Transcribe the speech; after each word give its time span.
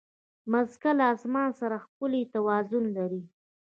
مځکه 0.51 0.89
له 0.99 1.05
اسمان 1.15 1.49
سره 1.59 1.75
ښکلی 1.83 2.23
توازن 2.33 2.83
لري. 2.97 3.23